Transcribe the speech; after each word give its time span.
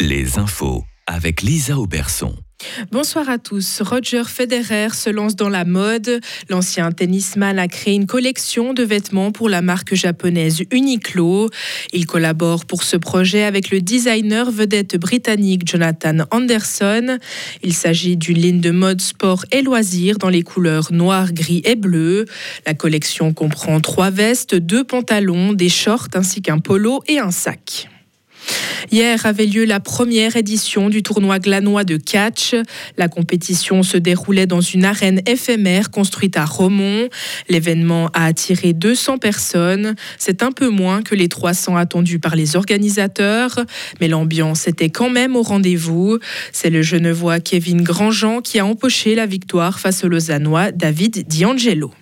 Les 0.00 0.38
infos 0.38 0.84
avec 1.06 1.42
Lisa 1.42 1.78
Auberson. 1.78 2.34
Bonsoir 2.90 3.28
à 3.28 3.38
tous. 3.38 3.80
Roger 3.82 4.24
Federer 4.24 4.88
se 4.92 5.10
lance 5.10 5.36
dans 5.36 5.48
la 5.48 5.64
mode. 5.64 6.20
L'ancien 6.48 6.90
tennisman 6.90 7.58
a 7.58 7.68
créé 7.68 7.94
une 7.94 8.06
collection 8.06 8.72
de 8.72 8.82
vêtements 8.82 9.30
pour 9.30 9.48
la 9.48 9.62
marque 9.62 9.94
japonaise 9.94 10.62
Uniqlo. 10.70 11.50
Il 11.92 12.06
collabore 12.06 12.64
pour 12.64 12.82
ce 12.82 12.96
projet 12.96 13.44
avec 13.44 13.70
le 13.70 13.80
designer 13.80 14.50
vedette 14.50 14.96
britannique 14.96 15.68
Jonathan 15.68 16.24
Anderson. 16.30 17.18
Il 17.62 17.74
s'agit 17.74 18.16
d'une 18.16 18.38
ligne 18.38 18.60
de 18.60 18.70
mode 18.70 19.00
sport 19.00 19.44
et 19.52 19.62
loisirs 19.62 20.18
dans 20.18 20.30
les 20.30 20.42
couleurs 20.42 20.92
noir, 20.92 21.32
gris 21.32 21.62
et 21.64 21.76
bleu. 21.76 22.24
La 22.66 22.74
collection 22.74 23.32
comprend 23.32 23.80
trois 23.80 24.10
vestes, 24.10 24.54
deux 24.54 24.84
pantalons, 24.84 25.52
des 25.52 25.68
shorts 25.68 26.08
ainsi 26.14 26.42
qu'un 26.42 26.58
polo 26.58 27.02
et 27.06 27.18
un 27.18 27.30
sac. 27.30 27.88
Hier 28.90 29.26
avait 29.26 29.46
lieu 29.46 29.64
la 29.64 29.80
première 29.80 30.36
édition 30.36 30.88
du 30.88 31.02
tournoi 31.02 31.38
glanois 31.38 31.84
de 31.84 31.96
catch. 31.96 32.54
La 32.96 33.08
compétition 33.08 33.82
se 33.82 33.96
déroulait 33.96 34.46
dans 34.46 34.60
une 34.60 34.84
arène 34.84 35.20
éphémère 35.26 35.90
construite 35.90 36.36
à 36.36 36.44
Romont. 36.44 37.08
L'événement 37.48 38.10
a 38.14 38.26
attiré 38.26 38.72
200 38.72 39.18
personnes. 39.18 39.94
C'est 40.18 40.42
un 40.42 40.52
peu 40.52 40.68
moins 40.68 41.02
que 41.02 41.14
les 41.14 41.28
300 41.28 41.76
attendus 41.76 42.18
par 42.18 42.36
les 42.36 42.56
organisateurs, 42.56 43.60
mais 44.00 44.08
l'ambiance 44.08 44.68
était 44.68 44.90
quand 44.90 45.10
même 45.10 45.36
au 45.36 45.42
rendez-vous. 45.42 46.18
C'est 46.52 46.70
le 46.70 46.82
genevois 46.82 47.40
Kevin 47.40 47.82
Grandjean 47.82 48.40
qui 48.40 48.58
a 48.58 48.66
empoché 48.66 49.14
la 49.14 49.26
victoire 49.26 49.80
face 49.80 50.04
au 50.04 50.08
lausannois 50.08 50.72
David 50.72 51.26
D'Angelo. 51.28 51.92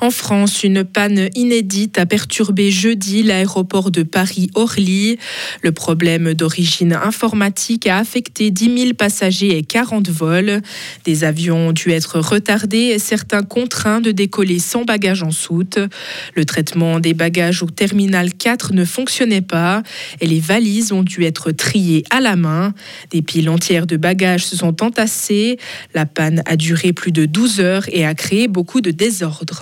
En 0.00 0.10
France, 0.10 0.64
une 0.64 0.84
panne 0.84 1.28
inédite 1.34 1.98
a 1.98 2.06
perturbé 2.06 2.70
jeudi 2.70 3.22
l'aéroport 3.22 3.90
de 3.90 4.02
Paris-Orly. 4.02 5.18
Le 5.62 5.72
problème 5.72 6.34
d'origine 6.34 6.92
informatique 6.92 7.86
a 7.86 7.98
affecté 7.98 8.50
10 8.50 8.78
000 8.78 8.94
passagers 8.94 9.56
et 9.56 9.62
40 9.62 10.08
vols. 10.08 10.60
Des 11.04 11.24
avions 11.24 11.68
ont 11.68 11.72
dû 11.72 11.90
être 11.90 12.20
retardés 12.20 12.92
et 12.94 12.98
certains 12.98 13.42
contraints 13.42 14.00
de 14.00 14.10
décoller 14.10 14.58
sans 14.58 14.84
bagages 14.84 15.22
en 15.22 15.30
soute. 15.30 15.78
Le 16.34 16.44
traitement 16.44 17.00
des 17.00 17.14
bagages 17.14 17.62
au 17.62 17.66
terminal 17.66 18.32
4 18.32 18.72
ne 18.72 18.84
fonctionnait 18.84 19.40
pas 19.40 19.82
et 20.20 20.26
les 20.26 20.40
valises 20.40 20.92
ont 20.92 21.02
dû 21.02 21.24
être 21.24 21.50
triées 21.52 22.04
à 22.10 22.20
la 22.20 22.36
main. 22.36 22.74
Des 23.10 23.22
piles 23.22 23.48
entières 23.48 23.86
de 23.86 23.96
bagages 23.96 24.46
se 24.46 24.56
sont 24.56 24.82
entassées. 24.82 25.58
La 25.94 26.06
panne 26.06 26.42
a 26.46 26.56
duré 26.56 26.92
plus 26.92 27.12
de 27.12 27.24
12 27.24 27.60
heures 27.60 27.84
et 27.92 28.04
a 28.04 28.14
créé 28.14 28.48
beaucoup 28.48 28.80
de 28.80 28.90
désordre. 28.90 29.57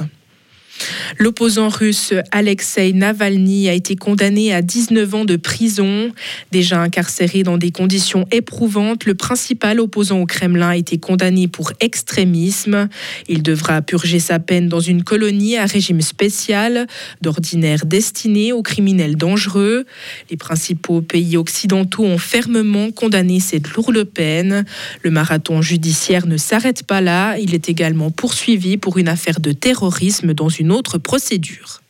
L'opposant 1.19 1.69
russe 1.69 2.13
Alexei 2.33 2.93
Navalny 2.93 3.69
a 3.69 3.73
été 3.73 3.97
condamné 3.97 4.53
à 4.53 4.63
19 4.63 5.15
ans 5.15 5.25
de 5.25 5.37
prison. 5.37 6.13
Déjà 6.53 6.81
incarcéré 6.81 7.43
dans 7.43 7.59
des 7.59 7.71
conditions 7.71 8.27
éprouvantes, 8.31 9.05
le 9.05 9.15
principal 9.15 9.81
opposant 9.81 10.21
au 10.21 10.27
Kremlin 10.27 10.71
a 10.71 10.77
été 10.77 10.99
condamné 10.99 11.49
pour 11.49 11.73
extrémisme. 11.81 12.89
Il 13.29 13.43
devra 13.43 13.83
purger 13.83 14.19
sa 14.19 14.39
peine 14.39 14.69
dans 14.69 14.81
une 14.81 15.05
colonie 15.05 15.57
à 15.57 15.67
régime 15.67 16.01
spécial, 16.03 16.87
d'ordinaire 17.21 17.87
destinée 17.87 18.53
aux 18.53 18.63
criminels 18.63 19.17
dangereux. 19.17 19.87
Les 20.31 20.37
principaux 20.37 21.01
pays 21.01 21.37
occidentaux 21.37 22.05
ont 22.05 22.19
fermement 22.19 22.91
condamné 22.91 23.41
cette 23.41 23.69
lourde 23.71 24.05
peine. 24.05 24.65
Le 25.03 25.11
marathon 25.11 25.63
judiciaire 25.63 26.27
ne 26.27 26.37
s'arrête 26.37 26.83
pas 26.83 27.01
là. 27.01 27.39
Il 27.39 27.55
est 27.55 27.69
également 27.69 28.11
poursuivi 28.11 28.77
pour 28.77 28.99
une 28.99 29.09
affaire 29.09 29.41
de 29.41 29.53
terrorisme 29.53 30.35
dans 30.35 30.49
une 30.49 30.66
autre 30.71 30.99
procédure. 30.99 31.81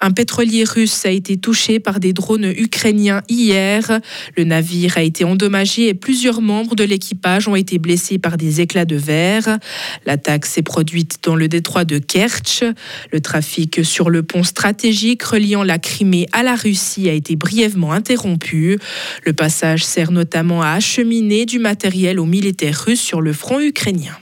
Un 0.00 0.12
pétrolier 0.12 0.62
russe 0.62 1.06
a 1.06 1.10
été 1.10 1.38
touché 1.38 1.80
par 1.80 1.98
des 1.98 2.12
drones 2.12 2.52
ukrainiens 2.56 3.22
hier. 3.28 4.00
Le 4.36 4.44
navire 4.44 4.96
a 4.96 5.02
été 5.02 5.24
endommagé 5.24 5.88
et 5.88 5.94
plusieurs 5.94 6.40
membres 6.40 6.76
de 6.76 6.84
l'équipage 6.84 7.48
ont 7.48 7.56
été 7.56 7.78
blessés 7.78 8.18
par 8.18 8.36
des 8.36 8.60
éclats 8.60 8.84
de 8.84 8.94
verre. 8.94 9.58
L'attaque 10.06 10.46
s'est 10.46 10.62
produite 10.62 11.18
dans 11.24 11.34
le 11.34 11.48
détroit 11.48 11.84
de 11.84 11.98
Kerch. 11.98 12.62
Le 13.12 13.20
trafic 13.20 13.84
sur 13.84 14.08
le 14.08 14.22
pont 14.22 14.44
stratégique 14.44 15.24
reliant 15.24 15.64
la 15.64 15.78
Crimée 15.78 16.28
à 16.32 16.44
la 16.44 16.54
Russie 16.54 17.08
a 17.08 17.12
été 17.12 17.34
brièvement 17.34 17.92
interrompu. 17.92 18.78
Le 19.24 19.32
passage 19.32 19.84
sert 19.84 20.12
notamment 20.12 20.62
à 20.62 20.68
acheminer 20.68 21.44
du 21.44 21.58
matériel 21.58 22.20
aux 22.20 22.26
militaires 22.26 22.84
russes 22.86 23.00
sur 23.00 23.20
le 23.20 23.32
front 23.32 23.58
ukrainien. 23.58 24.16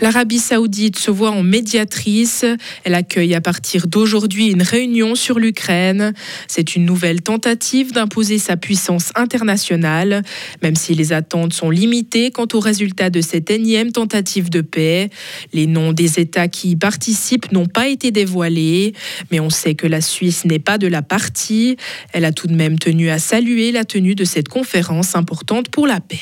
L'Arabie 0.00 0.38
saoudite 0.38 0.98
se 0.98 1.10
voit 1.10 1.30
en 1.30 1.42
médiatrice. 1.42 2.46
Elle 2.84 2.94
accueille 2.94 3.34
à 3.34 3.40
partir 3.40 3.86
d'aujourd'hui 3.86 4.48
une 4.48 4.62
réunion 4.62 5.14
sur 5.14 5.38
l'Ukraine. 5.38 6.14
C'est 6.48 6.74
une 6.74 6.86
nouvelle 6.86 7.20
tentative 7.20 7.92
d'imposer 7.92 8.38
sa 8.38 8.56
puissance 8.56 9.10
internationale, 9.14 10.22
même 10.62 10.74
si 10.74 10.94
les 10.94 11.12
attentes 11.12 11.52
sont 11.52 11.68
limitées 11.68 12.30
quant 12.30 12.46
aux 12.54 12.60
résultats 12.60 13.10
de 13.10 13.20
cette 13.20 13.50
énième 13.50 13.92
tentative 13.92 14.48
de 14.48 14.62
paix. 14.62 15.10
Les 15.52 15.66
noms 15.66 15.92
des 15.92 16.18
États 16.18 16.48
qui 16.48 16.70
y 16.70 16.76
participent 16.76 17.52
n'ont 17.52 17.66
pas 17.66 17.88
été 17.88 18.10
dévoilés, 18.10 18.94
mais 19.30 19.40
on 19.40 19.50
sait 19.50 19.74
que 19.74 19.86
la 19.86 20.00
Suisse 20.00 20.46
n'est 20.46 20.58
pas 20.58 20.78
de 20.78 20.86
la 20.86 21.02
partie. 21.02 21.76
Elle 22.12 22.24
a 22.24 22.32
tout 22.32 22.46
de 22.46 22.54
même 22.54 22.78
tenu 22.78 23.10
à 23.10 23.18
saluer 23.18 23.70
la 23.70 23.84
tenue 23.84 24.14
de 24.14 24.24
cette 24.24 24.48
conférence 24.48 25.14
importante 25.14 25.68
pour 25.68 25.86
la 25.86 26.00
paix. 26.00 26.20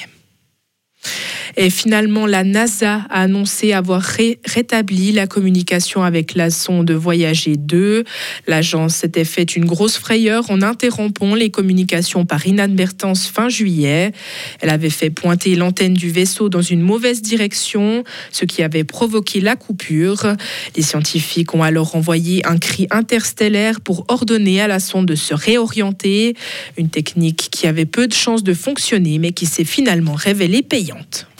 Et 1.60 1.70
finalement, 1.70 2.24
la 2.24 2.44
NASA 2.44 3.04
a 3.10 3.22
annoncé 3.22 3.72
avoir 3.72 4.00
rétabli 4.46 5.10
la 5.10 5.26
communication 5.26 6.04
avec 6.04 6.36
la 6.36 6.50
sonde 6.50 6.92
Voyager 6.92 7.56
2. 7.56 8.04
L'agence 8.46 8.94
s'était 8.94 9.24
fait 9.24 9.56
une 9.56 9.64
grosse 9.64 9.96
frayeur 9.96 10.52
en 10.52 10.62
interrompant 10.62 11.34
les 11.34 11.50
communications 11.50 12.24
par 12.24 12.46
inadvertance 12.46 13.26
fin 13.26 13.48
juillet. 13.48 14.12
Elle 14.60 14.70
avait 14.70 14.88
fait 14.88 15.10
pointer 15.10 15.56
l'antenne 15.56 15.94
du 15.94 16.12
vaisseau 16.12 16.48
dans 16.48 16.62
une 16.62 16.80
mauvaise 16.80 17.22
direction, 17.22 18.04
ce 18.30 18.44
qui 18.44 18.62
avait 18.62 18.84
provoqué 18.84 19.40
la 19.40 19.56
coupure. 19.56 20.36
Les 20.76 20.82
scientifiques 20.82 21.56
ont 21.56 21.64
alors 21.64 21.96
envoyé 21.96 22.46
un 22.46 22.58
cri 22.58 22.86
interstellaire 22.92 23.80
pour 23.80 24.04
ordonner 24.06 24.60
à 24.60 24.68
la 24.68 24.78
sonde 24.78 25.06
de 25.06 25.16
se 25.16 25.34
réorienter, 25.34 26.36
une 26.76 26.88
technique 26.88 27.48
qui 27.50 27.66
avait 27.66 27.84
peu 27.84 28.06
de 28.06 28.14
chances 28.14 28.44
de 28.44 28.54
fonctionner 28.54 29.18
mais 29.18 29.32
qui 29.32 29.46
s'est 29.46 29.64
finalement 29.64 30.14
révélée 30.14 30.62
payante. 30.62 31.26